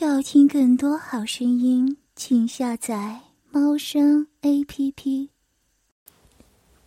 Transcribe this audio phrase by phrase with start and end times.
[0.00, 5.30] 要听更多好声音，请下载猫声 A P P。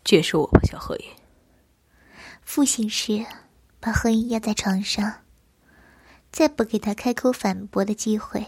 [0.06, 1.06] 接受我吧，小何影。
[2.42, 3.26] 复醒时，
[3.82, 5.24] 把何影压在床上，
[6.32, 8.46] 再不给他开口反驳的机会，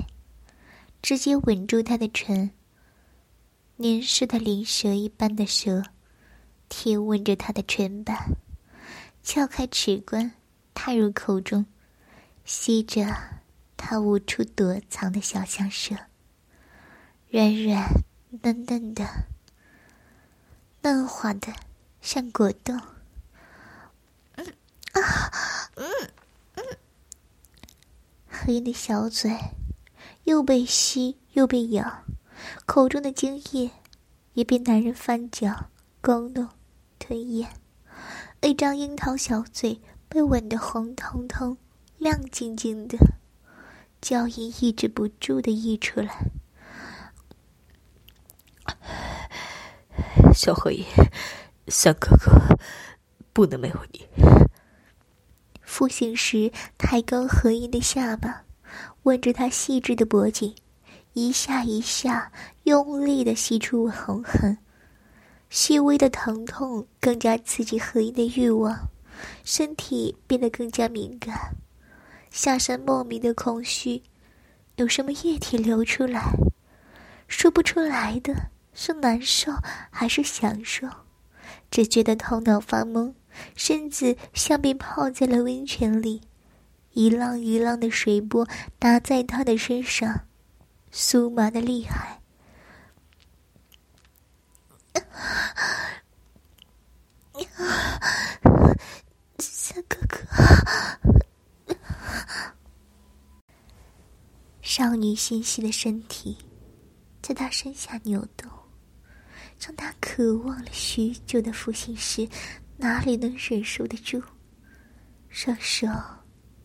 [1.01, 2.49] 直接吻住他的唇。
[3.75, 5.83] 凝视的灵蛇一般的舌，
[6.69, 8.17] 贴吻着他的唇瓣，
[9.23, 10.31] 撬开齿关，
[10.73, 11.65] 踏入口中，
[12.45, 13.05] 吸着。
[13.75, 15.95] 他无处躲藏的小香舌，
[17.29, 17.89] 软软
[18.41, 19.05] 嫩嫩的，
[20.81, 21.53] 嫩滑的
[22.01, 22.79] 像果冻。
[24.35, 24.45] 嗯
[24.93, 25.31] 啊，
[25.75, 25.85] 嗯
[26.55, 26.63] 嗯，
[28.29, 29.37] 黑的小嘴
[30.23, 32.03] 又被吸又被咬，
[32.65, 33.71] 口中的精液
[34.33, 36.49] 也被男人翻搅、勾弄、
[36.99, 37.49] 吞咽，
[38.41, 41.57] 一张樱桃小嘴被吻得红彤彤、
[41.97, 42.97] 亮晶晶的。
[44.03, 46.25] 娇音抑制不住的溢出来，
[50.35, 50.83] 小何爷，
[51.69, 52.57] 三哥哥
[53.31, 54.05] 不能没有你。
[55.61, 58.43] 复醒时，抬高何音的下巴，
[59.03, 60.53] 吻着他细致的脖颈，
[61.13, 64.57] 一下一下用力的吸出红痕，
[65.49, 68.89] 细微的疼痛更加刺激何音的欲望，
[69.45, 71.55] 身体变得更加敏感。
[72.33, 74.01] 下身莫名的空虚，
[74.77, 76.33] 有什么液体流出来，
[77.27, 78.33] 说不出来的
[78.73, 79.51] 是难受
[79.91, 80.87] 还是享受，
[81.69, 83.13] 只觉得头脑发懵，
[83.55, 86.21] 身子像被泡在了温泉里，
[86.93, 88.47] 一浪一浪的水波
[88.79, 90.21] 打在他的身上，
[90.91, 92.19] 酥麻的厉害。
[99.37, 100.17] 三哥哥。
[104.75, 106.35] 少女纤细的身体
[107.21, 108.49] 在他身下扭动，
[109.59, 112.27] 让他渴望了许久的负心事
[112.77, 114.23] 哪里能忍受得住？
[115.29, 115.87] 双手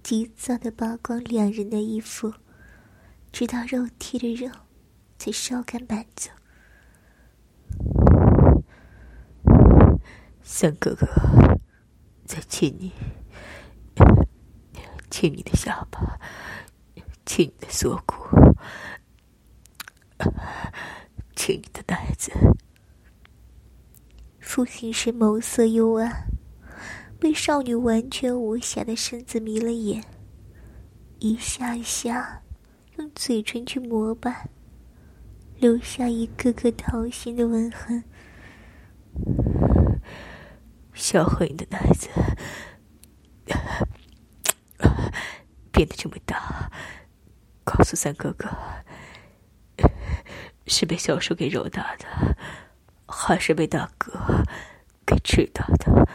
[0.02, 2.32] 急躁的扒光两人的衣服，
[3.30, 4.50] 直到肉体的肉
[5.18, 6.30] 才稍感满足。
[10.42, 11.06] 三哥哥，
[12.24, 12.90] 再亲你。
[15.10, 16.18] 亲你的下巴，
[17.28, 18.14] 亲你的锁骨，
[21.36, 22.32] 亲你的奶子。
[24.40, 26.26] 父亲是眸色幽暗，
[27.20, 30.02] 被少女完全无瑕的身子迷了眼，
[31.18, 32.42] 一下一下
[32.96, 34.48] 用嘴唇去磨瓣，
[35.58, 38.04] 留下一个个掏心的吻痕。
[40.94, 42.08] 小黑的奶子。
[45.70, 46.72] 变得这么大，
[47.68, 48.48] 告诉三哥哥，
[50.66, 52.06] 是被小叔给揉大的，
[53.06, 54.10] 还是被大哥
[55.04, 56.08] 给吃大的？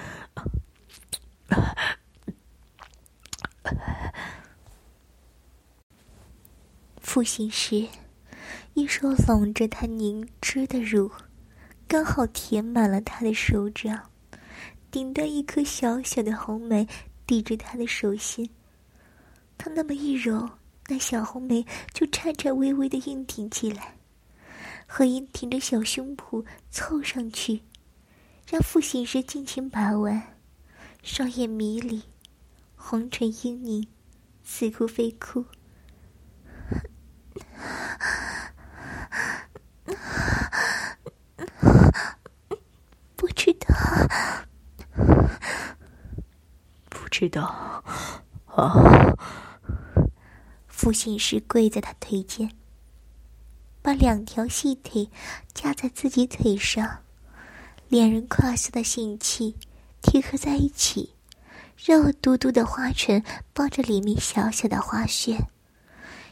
[6.99, 7.87] 复醒时，
[8.73, 11.11] 一手拢着他凝脂的乳，
[11.87, 14.09] 刚好填满了他的手掌，
[14.89, 16.87] 顶端一颗小小的红梅
[17.27, 18.49] 抵着他的手心。
[19.55, 20.49] 他那么一揉，
[20.93, 23.95] 那小红梅就颤颤巍巍的硬挺起来。
[24.85, 27.63] 何英挺着小胸脯凑上去，
[28.47, 30.35] 让父醒时尽情把玩，
[31.01, 32.03] 双眼迷离，
[32.75, 33.87] 红唇嘤咛，
[34.43, 35.45] 似哭非哭。
[43.15, 43.75] 不知道，
[46.87, 47.83] 不知道，
[48.45, 49.17] 啊。
[50.83, 52.51] 父醒时跪在他腿间，
[53.81, 55.09] 把两条细腿
[55.53, 56.99] 夹在自己腿上，
[57.87, 59.55] 两人胯下的性器
[60.01, 61.13] 贴合在一起，
[61.77, 63.23] 肉嘟嘟的花唇
[63.53, 65.47] 抱着里面小小的花穴，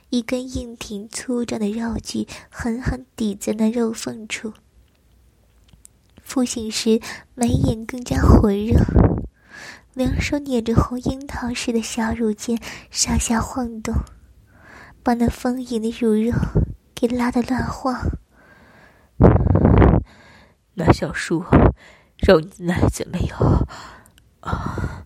[0.09, 4.51] 一根硬挺粗壮的肉具狠狠抵在那肉缝处。
[6.21, 6.99] 复醒时
[7.35, 8.75] 眉眼更加火热，
[9.93, 12.59] 两手捻着红樱桃似的小乳尖
[12.89, 13.95] 上下晃动。
[15.03, 16.31] 把那丰盈的乳肉
[16.93, 17.99] 给拉得乱晃。
[20.75, 21.43] 那小叔，
[22.17, 23.67] 揉你的奶子没有？
[24.41, 25.05] 啊！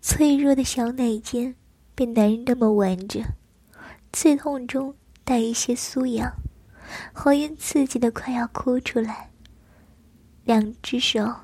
[0.00, 1.54] 脆弱的小奶尖
[1.94, 3.22] 被男人那么玩着，
[4.12, 6.32] 刺痛中带一些酥痒，
[7.14, 9.30] 红颜刺激的快要哭出来。
[10.44, 11.34] 两只手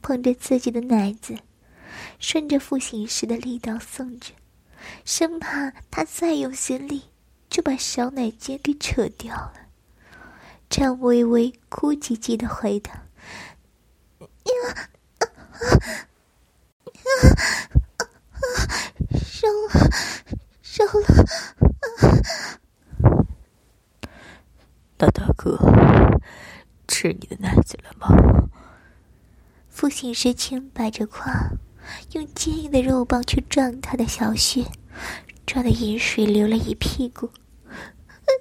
[0.00, 1.36] 捧着自己的奶子，
[2.20, 4.32] 顺着复醒时的力道送着。
[5.04, 7.04] 生怕他再用心力，
[7.48, 9.54] 就把小奶尖给扯掉了。
[10.70, 12.92] 张微微哭唧唧的回答
[14.20, 14.88] ：“呀，
[19.24, 19.90] 收了，
[20.62, 21.26] 收了。”
[24.98, 25.56] 那大哥
[26.86, 28.08] 吃你的奶子了吗？
[29.68, 31.30] 父亲是轻摆着胯，
[32.12, 34.64] 用坚硬的肉棒去撞他的小穴，
[35.46, 37.30] 撞的饮水流了一屁股。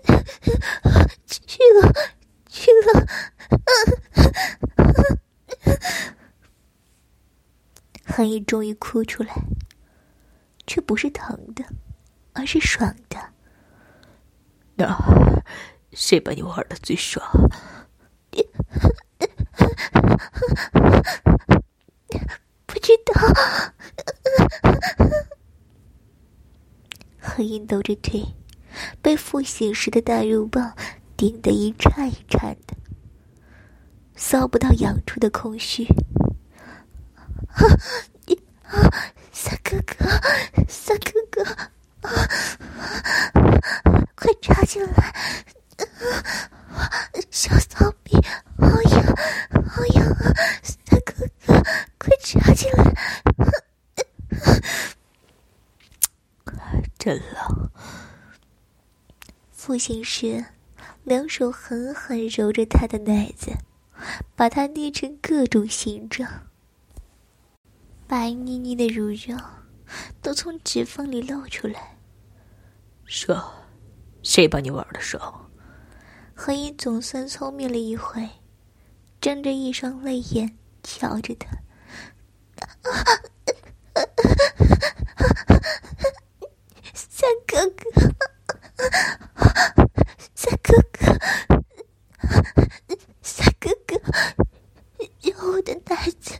[1.25, 1.94] 去了，
[2.49, 3.07] 去了。
[8.03, 9.33] 韩毅终于哭出来，
[10.65, 11.63] 却不是疼的，
[12.33, 13.17] 而是爽的。
[14.75, 14.95] 那
[15.94, 17.25] 谁把你玩的最爽？
[22.65, 23.13] 不知道。
[27.19, 28.25] 何英抖着腿，
[29.02, 30.74] 被复醒时的大肉棒
[31.16, 32.75] 顶得一颤一颤的，
[34.18, 35.86] 搔不到痒处的空虚。
[39.31, 40.06] 三哥哥，
[40.68, 41.44] 三哥哥，
[44.16, 45.16] 快插进来！
[47.30, 48.18] 小骚逼，
[48.58, 49.16] 好痒，
[49.68, 50.34] 好痒啊！
[50.64, 51.14] 三哥
[51.46, 51.54] 哥，
[51.98, 52.94] 快插进来！
[56.98, 57.72] 真冷。
[59.88, 60.44] 父亲时，
[61.06, 63.54] 两手狠狠揉着他的奶子，
[64.36, 66.30] 把它捏成各种形状。
[68.06, 69.42] 白腻腻的乳肉
[70.22, 71.98] 都从指缝里露出来。
[73.06, 73.42] 说，
[74.24, 75.50] 谁把你玩的爽？
[76.36, 78.30] 何以总算聪明了一回，
[79.22, 81.48] 睁着一双泪眼瞧着他。
[86.94, 87.90] 三哥哥，
[90.36, 91.19] 三哥哥，
[93.22, 94.00] 三哥哥，
[95.22, 96.36] 揉我的奶子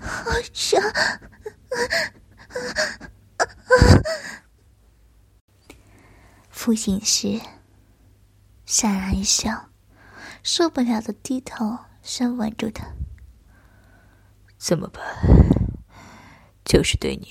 [0.00, 0.80] 好爽！
[6.80, 7.38] 父亲时。
[8.66, 9.68] 潸然一笑，
[10.42, 12.86] 受不了的低头，想吻住他。
[14.56, 15.02] 怎么办？
[16.64, 17.28] 就是对你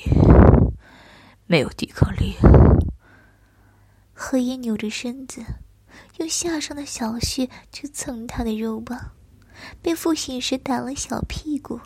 [1.48, 2.36] 没有抵抗力。
[4.14, 5.44] 何言扭着身子，
[6.20, 9.14] 用下上的小穴去蹭他的肉棒，
[9.82, 11.82] 被父醒时打了小屁股。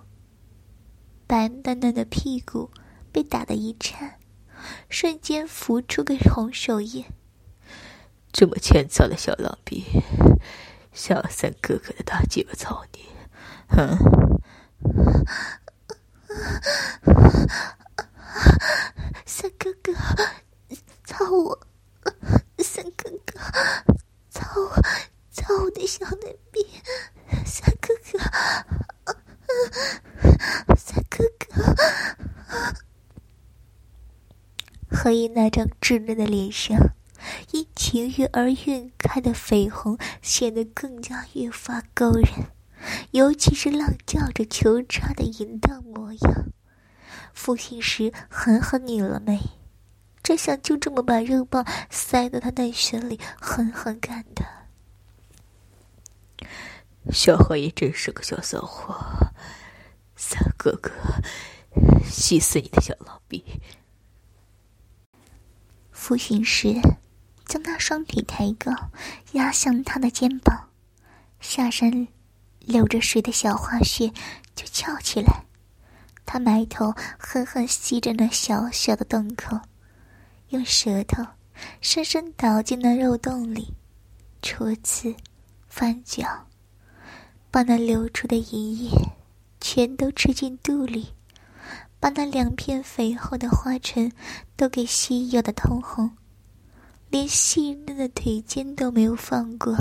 [1.26, 2.70] 白嫩嫩的屁股
[3.14, 4.20] 被打得一颤，
[4.90, 7.06] 瞬间浮出个红手印。
[8.34, 9.86] 这么欠操的小狼逼，
[10.92, 13.06] 小三哥哥的大鸡巴操你，
[13.70, 13.96] 嗯？
[19.24, 19.94] 三哥哥，
[21.06, 21.68] 操我！
[22.58, 23.40] 三哥哥，
[24.32, 24.82] 操我！
[25.32, 26.66] 操我的小嫩逼！
[27.46, 28.18] 三哥哥，
[30.76, 31.76] 三哥哥！
[34.90, 36.96] 何以那张稚嫩的脸上？
[37.52, 42.48] 因情欲而晕开的绯红，显得更加越发勾人，
[43.12, 46.46] 尤其是浪叫着求插的淫荡模样。
[47.34, 49.40] 复兴时狠狠拧了眉，
[50.22, 54.46] 真想就这么把肉棒塞到他内穴里，狠狠干他。
[57.12, 58.96] 小何也真是个小骚货，
[60.16, 60.92] 三哥哥，
[62.06, 63.44] 吸死你的小老逼！
[65.92, 66.76] 父亲时。
[67.46, 68.72] 将他双腿抬高，
[69.34, 70.70] 压向他的肩膀，
[71.40, 72.08] 下身
[72.60, 74.08] 流着水的小花穴
[74.56, 75.46] 就翘起来。
[76.26, 79.60] 他埋头狠狠吸着那小小的洞口，
[80.50, 81.22] 用舌头
[81.82, 83.74] 深深倒进那肉洞里，
[84.42, 85.16] 戳刺、
[85.68, 86.48] 翻搅，
[87.52, 88.92] 把那流出的银液
[89.60, 91.14] 全都吃进肚里，
[92.00, 94.12] 把那两片肥厚的花唇
[94.56, 96.16] 都给吸油的通红。
[97.14, 99.72] 连细嫩的腿尖都没有放过，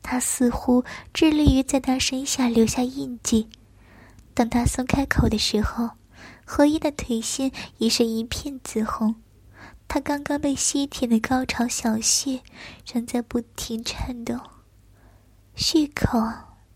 [0.00, 0.82] 他似乎
[1.12, 3.46] 致力于在他身下留下印记。
[4.32, 5.90] 当他松开口的时候，
[6.46, 9.16] 何一的腿线已是一片紫红。
[9.86, 12.40] 他刚刚被吸舔的高潮小穴
[12.90, 14.40] 仍在不停颤动，
[15.54, 16.18] 血口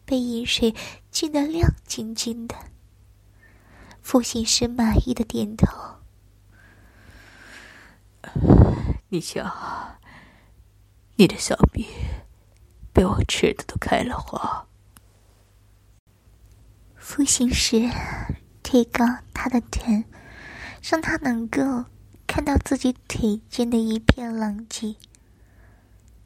[0.04, 0.74] 被饮水
[1.10, 2.54] 浸得亮晶晶的。
[4.02, 5.66] 父亲是满意的点头。
[9.14, 9.48] 你瞧，
[11.14, 11.86] 你的小臂
[12.92, 14.66] 被我吃的都开了花。
[16.96, 17.88] 复兴时，
[18.64, 20.04] 提高他的臀，
[20.82, 21.84] 让他能够
[22.26, 24.96] 看到自己腿间的一片狼藉。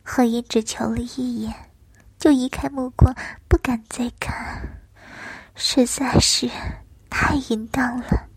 [0.03, 1.69] 何言只瞧了一眼，
[2.19, 3.15] 就移开目光，
[3.51, 4.81] 不敢再看，
[5.55, 6.49] 实在是
[7.11, 8.31] 太淫荡了。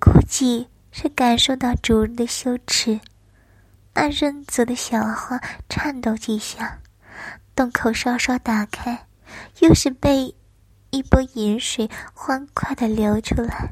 [0.00, 2.98] 估计是感受到主人的羞耻，
[3.96, 6.80] 那润泽的小花颤抖几下，
[7.54, 9.06] 洞口稍稍打开，
[9.60, 10.34] 又是被
[10.90, 13.70] 一波盐水欢快的流出来。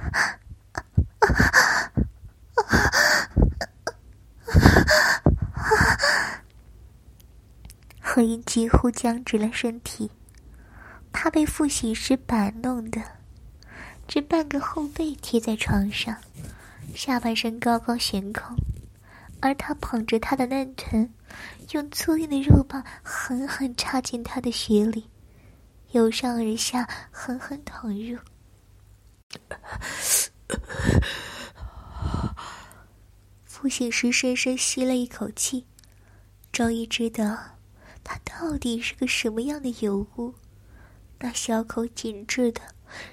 [8.00, 10.10] 何音几乎僵直了身体，
[11.12, 13.02] 他被傅喜时摆弄的，
[14.08, 16.16] 只半个后背贴在床上，
[16.94, 18.56] 下半身高高悬空，
[19.40, 21.12] 而他捧着他的嫩臀，
[21.72, 25.08] 用粗硬的肉棒狠狠插进他的血里，
[25.92, 28.18] 由上而下狠狠捅入。
[33.44, 35.66] 傅醒时深深吸了一口气，
[36.52, 37.36] 终于知道。
[38.04, 40.32] 他到底是个什么样的尤物？
[41.18, 42.60] 那小口紧致的，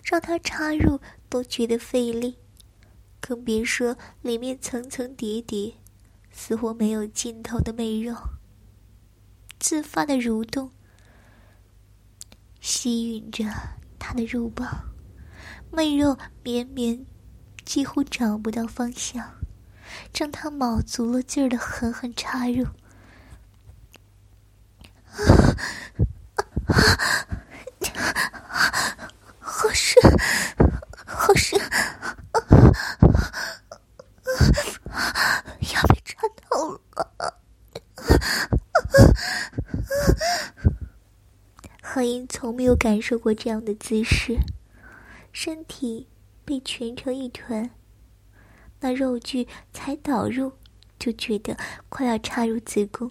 [0.03, 1.00] 让他插入
[1.30, 2.38] 都觉得费力，
[3.25, 5.75] 更别说里面层层叠叠、
[6.30, 8.13] 似乎没有尽头的媚肉，
[9.58, 10.72] 自发的蠕动，
[12.60, 13.46] 吸引着
[13.98, 14.89] 他的肉棒，
[15.72, 17.06] 媚肉绵绵，
[17.63, 19.36] 几乎找不到方向，
[20.13, 22.68] 让他卯足了劲儿的狠狠插入。
[29.39, 30.01] 好深，
[31.06, 31.58] 好深，
[35.74, 37.39] 要被插透了。
[41.82, 44.38] 何英从没有感受过这样的姿势，
[45.32, 46.06] 身体
[46.44, 47.70] 被蜷成一团，
[48.82, 50.52] 那肉具才导入，
[51.00, 51.56] 就觉得
[51.88, 53.10] 快要插入子宫。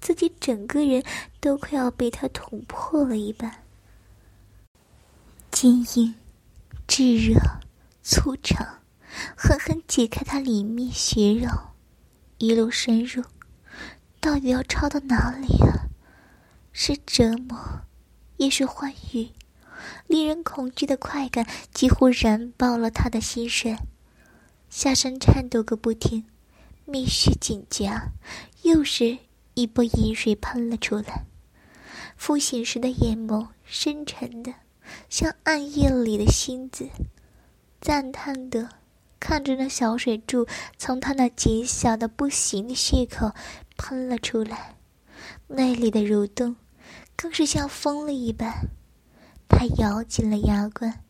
[0.00, 1.04] 自己整个人
[1.38, 3.62] 都快要被他捅破了一般，
[5.52, 6.16] 坚硬、
[6.88, 7.38] 炙热、
[8.02, 8.80] 粗长，
[9.36, 11.48] 狠狠解开他里面血肉，
[12.38, 13.22] 一路深入，
[14.18, 15.86] 到底要抄到哪里啊？
[16.72, 17.82] 是折磨，
[18.40, 19.28] 也是欢愉，
[20.06, 23.76] 令人恐惧的快感几乎燃爆了他的心神，
[24.70, 26.24] 下身颤抖个不停，
[26.86, 28.12] 蜜穴紧夹，
[28.62, 29.18] 又是。
[29.54, 31.26] 一波淫水喷了出来，
[32.16, 34.54] 复醒时的眼眸深沉的，
[35.10, 36.88] 像暗夜里的星子，
[37.78, 38.70] 赞叹的
[39.18, 40.46] 看着那小水柱
[40.78, 43.32] 从他那紧小的不行的血口
[43.76, 44.76] 喷了出来，
[45.48, 46.56] 内里的蠕动
[47.20, 48.70] 更是像疯了一般。
[49.46, 51.04] 他咬紧了牙关，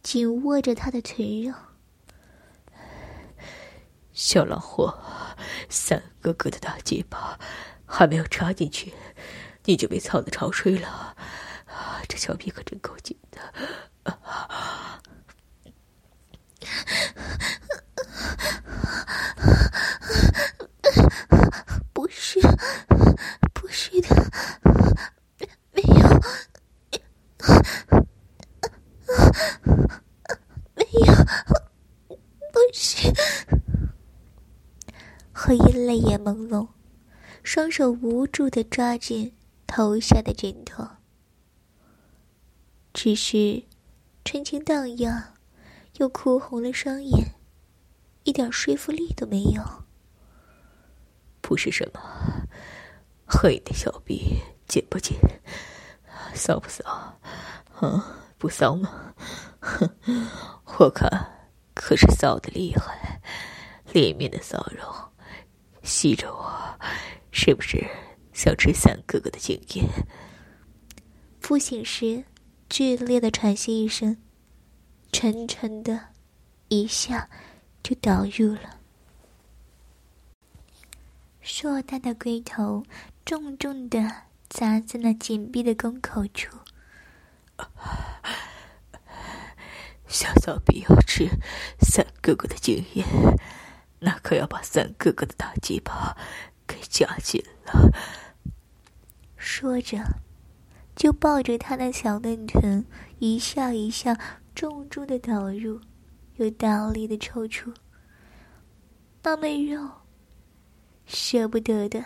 [0.00, 1.52] 紧握着他的臀肉。
[4.12, 4.96] 小老货，
[5.68, 7.36] 三哥哥的大鸡巴。
[7.84, 8.94] 还没有插进去，
[9.64, 11.16] 你就被操的潮吹了。
[12.08, 13.40] 这小屁可真够紧的
[22.12, 22.40] 是，
[23.52, 24.08] 不是的，
[25.72, 26.08] 没有，
[30.74, 31.14] 没有，
[32.52, 33.12] 不是。
[35.32, 36.66] 何音泪眼朦胧。
[37.42, 39.32] 双手无助的抓紧
[39.66, 40.86] 头下的枕头，
[42.92, 43.62] 只是
[44.24, 45.32] 春情荡漾，
[45.96, 47.36] 又哭红了双眼，
[48.24, 49.62] 一点说服力都没有。
[51.40, 52.00] 不是什么，
[53.24, 55.16] 黑的小臂紧不紧，
[56.34, 57.18] 骚不骚？
[57.80, 58.02] 嗯，
[58.36, 59.14] 不骚吗？
[59.60, 59.88] 哼，
[60.78, 61.08] 我看
[61.74, 63.22] 可是骚的厉害，
[63.94, 65.09] 里面的骚肉
[65.82, 66.78] 吸着我。
[67.32, 67.86] 是不是
[68.32, 69.84] 想吃三哥哥的精液？
[71.40, 72.24] 复醒时，
[72.68, 74.16] 剧烈的喘息一声，
[75.12, 76.08] 沉沉的，
[76.68, 77.28] 一下
[77.82, 78.78] 就倒入了。
[81.40, 82.84] 硕大的龟头
[83.24, 83.98] 重重的
[84.48, 86.56] 砸在那紧闭的宫口处。
[90.06, 91.28] 小骚逼要吃
[91.80, 93.04] 三哥哥的精液，
[94.00, 96.16] 那可要把三哥哥的大鸡巴。
[96.70, 97.90] 给夹紧了。
[99.36, 99.98] 说着，
[100.94, 102.86] 就抱着他的小嫩臀，
[103.18, 104.16] 一下一下
[104.54, 105.80] 重重的导入，
[106.36, 107.74] 又大力的抽出。
[109.24, 109.90] 那妹肉
[111.06, 112.04] 舍不得的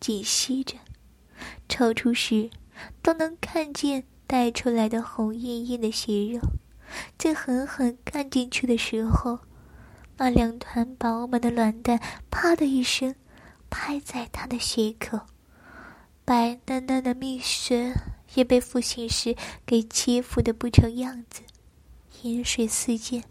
[0.00, 0.76] 紧吸着，
[1.68, 2.50] 抽出时
[3.00, 6.40] 都能看见带出来的红艳艳的血肉。
[7.16, 9.38] 在狠狠干进去的时候，
[10.16, 13.14] 那两团饱满的卵蛋啪的一声
[13.68, 15.20] 拍在他的血口，
[16.24, 17.92] 白嫩嫩的蜜穴
[18.34, 21.42] 也被父亲时给欺负的不成样子，
[22.22, 23.22] 饮水四溅，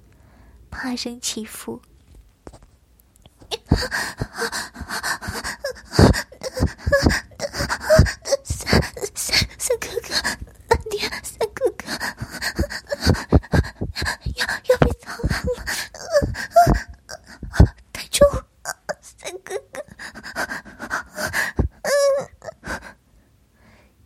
[0.69, 1.81] 啪声起伏。
[8.43, 8.81] 三
[9.15, 10.13] 三三哥哥，
[10.67, 11.85] 三爹，三哥哥，
[14.35, 15.63] 要要被操烂了！
[17.91, 18.27] 太重，
[19.01, 19.83] 三哥哥，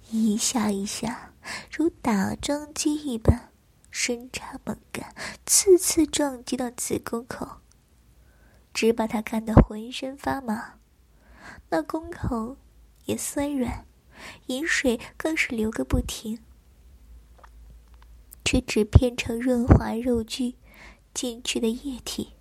[0.10, 1.36] 一下一下
[1.72, 3.52] 如打桩机一般，
[3.92, 5.14] 深插猛干，
[5.46, 7.62] 次次撞击到子宫口。
[8.74, 10.80] 只把他干得浑身发麻，
[11.70, 12.58] 那宫口
[13.06, 13.86] 也酸软，
[14.48, 16.40] 饮水更是流个不停，
[18.44, 20.56] 却只变成润滑肉具
[21.14, 22.34] 进去的液体，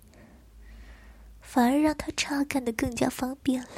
[1.39, 3.69] 反而让他插干的更加方便了。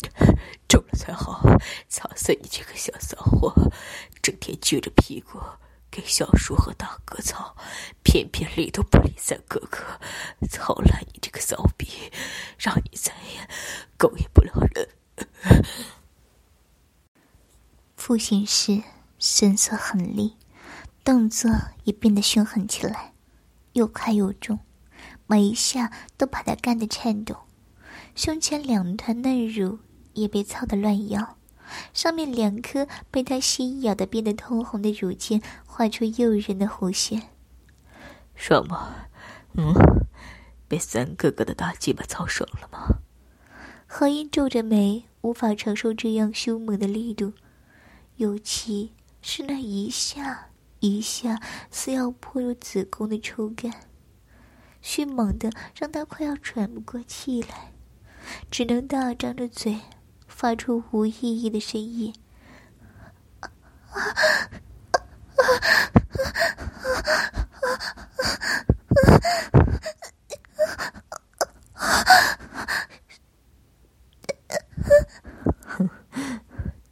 [0.68, 1.42] 中了才好，
[1.88, 3.52] 操死你这个小骚货，
[4.22, 5.40] 整天撅着屁股。
[5.88, 7.56] 给小叔和大哥操，
[8.02, 9.98] 偏偏理都不理三哥哥，
[10.46, 12.12] 操烂你这个骚逼，
[12.58, 13.48] 让你再也
[13.96, 15.64] 勾引不了人。
[17.96, 18.82] 父亲时
[19.18, 20.36] 神色狠厉，
[21.02, 21.50] 动作
[21.84, 23.14] 也变得凶狠起来，
[23.72, 24.58] 又快又重，
[25.26, 27.45] 每一下都把他干得颤抖，
[28.16, 29.78] 胸前两团嫩乳
[30.14, 31.36] 也被操得乱摇。
[31.92, 37.24] 上面两颗被他吸咬的变得通红的乳尖，画出诱人的弧线。
[38.34, 39.08] 爽吗？
[39.54, 39.74] 嗯，
[40.66, 43.00] 被三哥哥的大鸡巴操爽了吗？
[43.86, 47.34] 何英皱着眉，无法承受这样凶猛的力度，
[48.16, 50.48] 尤其是那一下
[50.80, 53.72] 一下似要破入子宫的抽干，
[54.80, 57.72] 迅猛的让他快要喘不过气来，
[58.50, 59.80] 只能大张着嘴。
[60.28, 62.12] 发出无意义的声音，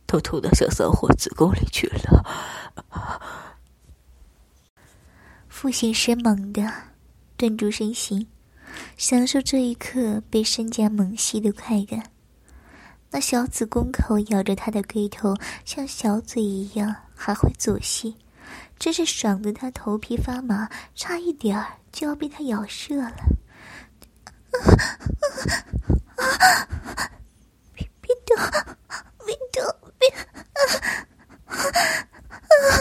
[0.06, 2.24] 都吐到小骚货子宫里去了。
[5.48, 6.62] 父亲生猛地
[7.36, 8.26] 顿住身形，
[8.96, 12.10] 享受这一刻被身家猛吸的快感。
[13.10, 18.16] 那小子宫口咬着他的龟头，像小嘴一样，还会左吸，
[18.78, 23.14] 真是爽得他头皮发麻，差一点儿就要被他咬射了。
[27.72, 28.36] 别别动，
[29.26, 29.64] 别动，
[29.98, 30.08] 别！
[31.44, 31.54] 啊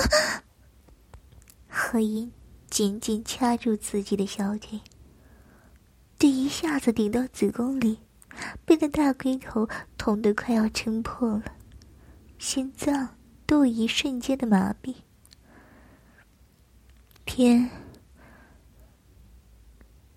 [0.10, 0.44] 啊
[1.68, 2.32] 何音
[2.70, 4.82] 紧紧掐住自己的小腿，
[6.24, 8.00] 这一下子顶到子宫里。
[8.64, 11.44] 被那大龟头捅得快要撑破了，
[12.40, 14.96] 心脏都有一瞬间的麻痹。
[17.26, 17.70] 天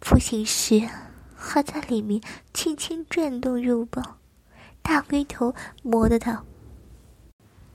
[0.00, 0.88] 父亲时
[1.34, 2.22] 还在里面
[2.54, 4.20] 轻轻转动肉棒，
[4.82, 6.44] 大龟头磨得他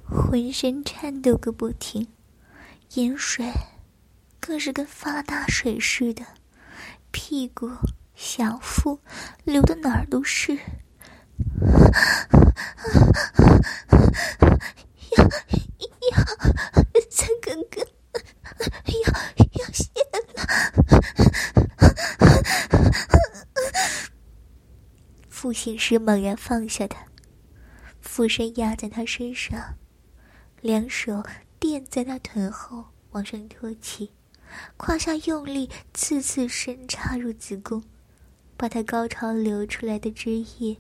[0.06, 2.08] 浑身颤抖个不停，
[2.94, 3.52] 盐水
[4.40, 6.26] 更是跟发大水似的，
[7.12, 7.70] 屁股。
[8.24, 9.00] 小腹
[9.44, 10.56] 流的哪儿都是，
[15.18, 16.18] 要要
[17.10, 17.82] 三哥哥，
[18.86, 19.02] 要
[19.54, 20.30] 要泄了！
[25.28, 27.04] 父亲时猛然放下他，
[28.02, 29.60] 俯身压在他身上，
[30.62, 31.24] 两手
[31.60, 34.14] 垫在他臀后往上托起，
[34.78, 37.84] 胯下用力，次次深插入子宫。
[38.62, 40.78] 把他高潮流出来的汁液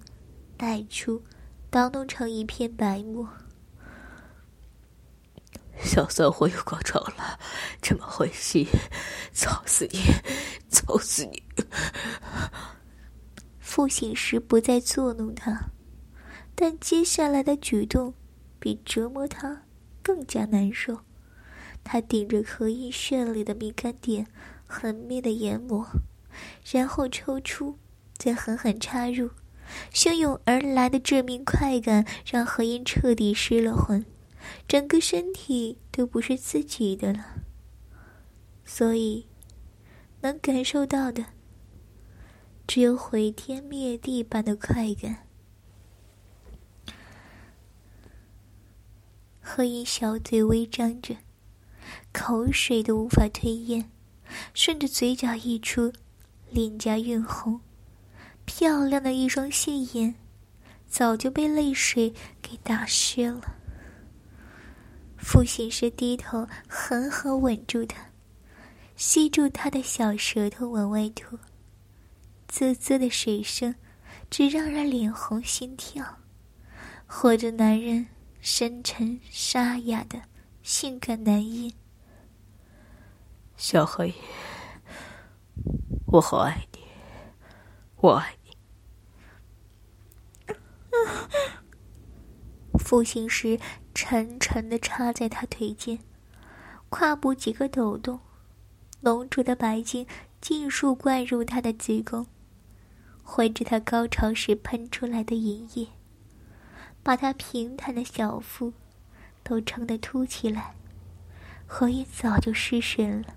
[0.55, 1.23] 带出，
[1.71, 3.27] 捣弄成一片白沫。
[5.79, 7.39] 小骚货又高潮了，
[7.81, 8.67] 这么会吸，
[9.33, 9.97] 操死你，
[10.69, 11.41] 操死你！
[13.57, 15.71] 复醒时不再作弄他，
[16.53, 18.13] 但接下来的举动
[18.59, 19.63] 比折磨他
[20.03, 20.99] 更加难受。
[21.83, 24.27] 他顶着何意绚丽的敏感点，
[24.67, 25.87] 狠命的研磨。
[26.71, 27.77] 然后抽出，
[28.17, 29.31] 再狠狠插入，
[29.93, 34.05] 汹涌而来的致命快感让何音彻底失了魂，
[34.67, 37.43] 整个身体都不是自己的了。
[38.63, 39.27] 所以，
[40.21, 41.25] 能感受到的
[42.67, 45.27] 只有毁天灭地般的快感。
[49.41, 51.17] 何音小嘴微张着，
[52.13, 53.89] 口水都无法吞咽，
[54.53, 55.91] 顺着嘴角溢出。
[56.51, 57.59] 脸颊晕红，
[58.45, 60.13] 漂亮的一双细眼
[60.85, 63.55] 早就被泪水给打湿了。
[65.17, 68.01] 傅行师低头狠狠吻住她，
[68.97, 71.39] 吸住她的小舌头往外吐，
[72.49, 73.73] 滋滋的水声，
[74.29, 76.17] 只让人脸红心跳，
[77.07, 78.05] 或者男人
[78.41, 80.21] 深沉沙哑的
[80.63, 81.73] 性感男音。
[83.55, 84.13] 小黑，
[86.11, 86.79] 我好爱你，
[88.01, 88.51] 我爱你。
[92.77, 93.57] 复兴时，
[93.93, 95.99] 沉沉的插在他腿间，
[96.89, 98.19] 胯部几个抖动，
[98.99, 100.05] 浓浊的白精
[100.41, 102.27] 尽数灌入他的子宫，
[103.23, 105.87] 混着他高潮时喷出来的银液，
[107.01, 108.73] 把他平坦的小腹
[109.43, 110.75] 都撑得凸起来，
[111.65, 113.35] 荷叶早就失神了。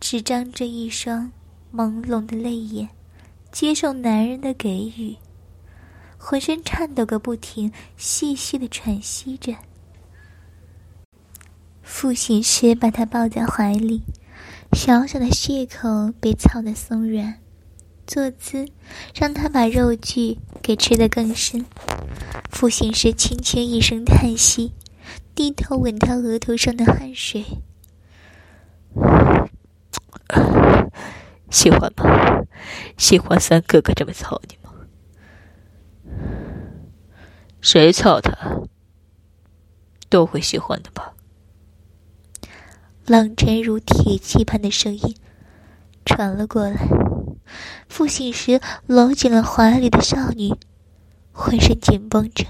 [0.00, 1.30] 只张着一双
[1.72, 2.88] 朦胧的泪眼，
[3.52, 5.16] 接受男人的给予，
[6.16, 9.54] 浑身颤抖个不停，细细的喘息着。
[11.82, 14.02] 父亲时把他抱在怀里，
[14.72, 17.38] 小小的血口被操得松软，
[18.06, 18.66] 坐姿
[19.14, 21.66] 让他把肉具给吃得更深。
[22.50, 24.72] 父亲时轻轻一声叹息，
[25.34, 27.44] 低头吻他额头上的汗水。
[31.50, 32.44] 喜欢吗？
[32.96, 34.72] 喜欢三哥哥这么操你吗？
[37.60, 38.32] 谁操他
[40.08, 41.14] 都会喜欢的吧。
[43.06, 45.16] 冷沉如铁器般的声音
[46.04, 46.88] 传了过来。
[47.88, 50.54] 复醒时搂紧了怀里的少女，
[51.32, 52.46] 浑身紧绷着。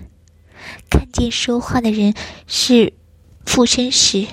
[0.91, 2.15] 看见说话的人
[2.47, 2.93] 是
[3.47, 4.27] 附身时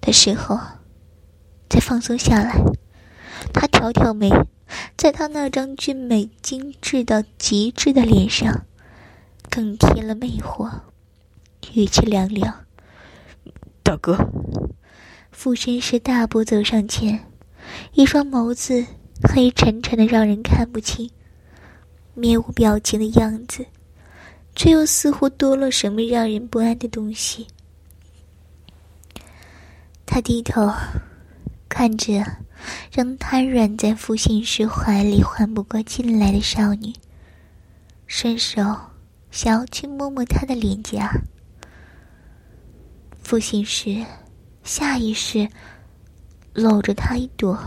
[0.00, 0.58] 的时候。
[1.72, 2.62] 再放松下来，
[3.50, 4.28] 他挑挑眉，
[4.94, 8.66] 在他那张俊美精致到极致的脸上，
[9.48, 10.70] 更添了魅惑，
[11.72, 12.66] 语气凉凉
[13.82, 14.18] ：“大哥。”
[15.32, 17.24] 附身士大步走上前，
[17.94, 18.84] 一双眸子
[19.22, 21.10] 黑沉沉的，让人看不清，
[22.12, 23.64] 面无表情的样子，
[24.54, 27.46] 却又似乎多了什么让人不安的东西。
[30.04, 30.70] 他低头。
[31.72, 32.22] 看着
[32.92, 36.92] 仍瘫软在父亲时怀里缓不过劲来的少女，
[38.06, 38.62] 伸手
[39.30, 41.10] 想要去摸摸她的脸颊。
[43.22, 44.04] 父亲时
[44.62, 45.48] 下意识
[46.52, 47.58] 搂着她一朵，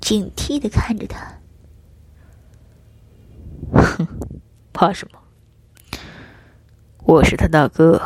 [0.00, 1.20] 警惕的看着他。
[3.74, 4.08] 哼，
[4.72, 5.20] 怕什么？
[7.04, 8.00] 我是他大哥，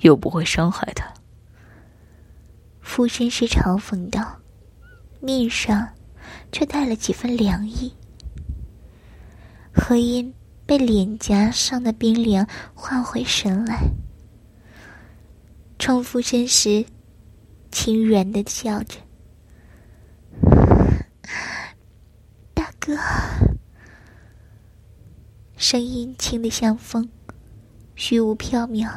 [0.00, 1.15] 又不会伤害他。
[2.86, 4.40] 附身时嘲讽道，
[5.20, 5.86] 面上
[6.52, 7.92] 却带了几分凉意。
[9.74, 10.32] 何音
[10.64, 13.82] 被脸颊上的冰凉唤回神来，
[15.78, 16.86] 冲附身时
[17.70, 18.96] 轻软的笑着
[22.54, 22.96] ：“大哥。”
[25.58, 27.06] 声音轻的像风，
[27.94, 28.90] 虚无缥缈，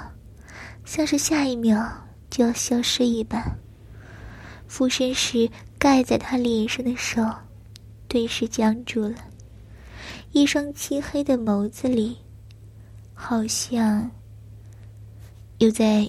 [0.86, 3.60] 像是下一秒就要消失一般。
[4.70, 7.26] 俯身时盖在他脸上的手，
[8.08, 9.16] 顿时僵住了。
[10.32, 12.16] 一双漆黑的眸子里，
[13.16, 14.10] 好像
[15.58, 16.08] 又在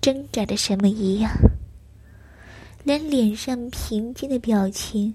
[0.00, 1.30] 挣扎着什么一样。
[2.82, 5.14] 连脸上平静的表情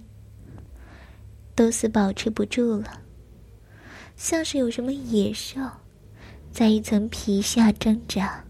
[1.53, 3.01] 都似保持不住了，
[4.15, 5.59] 像是有什么野兽
[6.53, 8.41] 在一层皮下挣扎，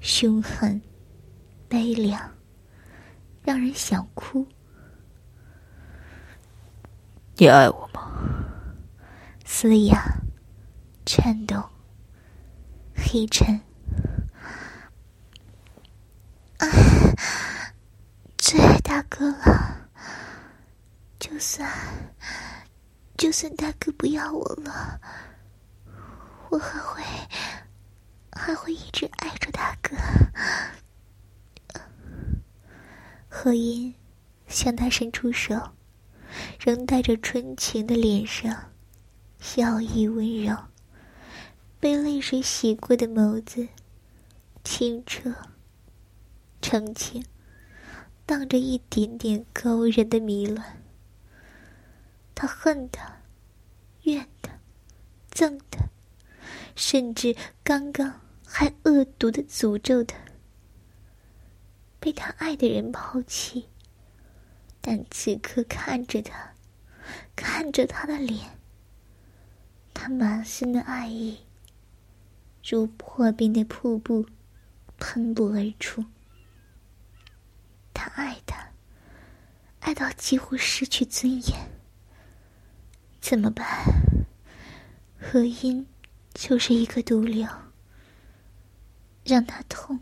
[0.00, 0.80] 凶狠。
[1.70, 2.20] 悲凉，
[3.44, 4.44] 让人想哭。
[7.36, 8.10] 你爱我吗？
[9.44, 10.02] 嘶哑，
[11.06, 11.62] 颤抖，
[12.96, 13.60] 黑沉。
[18.36, 19.88] 最爱大哥了。
[21.20, 21.70] 就算，
[23.16, 25.00] 就算大哥不要我了，
[26.50, 27.00] 我还会，
[28.32, 29.96] 还会一直爱着大哥。
[33.32, 33.94] 何音
[34.48, 35.70] 向他伸出手，
[36.58, 38.72] 仍带着纯情的脸上，
[39.38, 40.56] 笑意温柔，
[41.78, 43.68] 被泪水洗过的眸子，
[44.64, 45.32] 清澈、
[46.60, 47.24] 澄清，
[48.26, 50.82] 荡着一点点勾人的迷乱。
[52.34, 53.20] 他恨他，
[54.02, 54.58] 怨他，
[55.32, 55.84] 憎他，
[56.74, 60.18] 甚至刚刚还恶毒的诅咒他。
[62.00, 63.68] 被他爱的人抛弃，
[64.80, 66.54] 但此刻看着他，
[67.36, 68.58] 看着他的脸，
[69.92, 71.40] 他满身的爱意
[72.64, 74.26] 如破冰的瀑布
[74.98, 76.04] 喷薄而出。
[77.92, 78.72] 他爱他，
[79.80, 81.70] 爱到几乎失去尊严。
[83.20, 83.66] 怎么办？
[85.20, 85.86] 何因
[86.32, 87.46] 就是一个毒瘤，
[89.22, 90.00] 让他痛，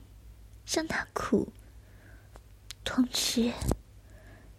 [0.65, 1.53] 让他苦，
[2.89, 3.53] 同时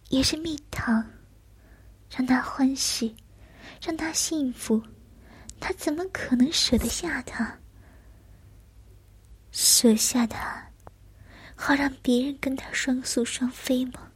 [0.08, 1.04] 也是蜜糖，
[2.08, 3.16] 让他欢喜，
[3.82, 4.80] 让他幸福。
[5.58, 7.58] 他怎么可能舍得下他？
[9.50, 10.64] 舍下他，
[11.56, 14.12] 好让别人跟他双宿双飞吗？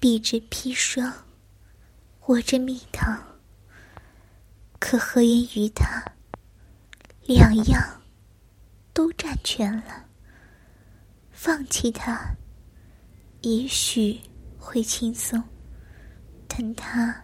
[0.00, 1.24] 闭着砒霜。
[2.26, 3.38] 握着蜜糖，
[4.80, 6.02] 可何言于他，
[7.26, 8.02] 两样
[8.92, 10.08] 都占全了。
[11.44, 12.34] 放弃他，
[13.42, 14.18] 也许
[14.58, 15.44] 会轻松，
[16.48, 17.14] 但他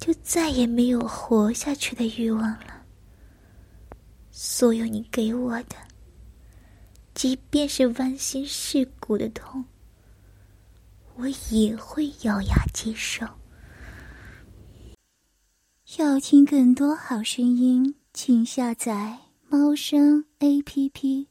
[0.00, 2.84] 就再也没有活下去的欲望了。
[4.32, 5.76] 所有你给我的，
[7.14, 9.64] 即便是剜心蚀骨的痛，
[11.14, 13.24] 我也会咬牙接受。
[15.98, 19.16] 要听更多好声音，请下载
[19.48, 21.28] 猫声 A P P。